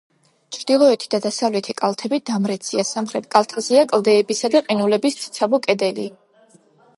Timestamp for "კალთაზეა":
3.37-3.85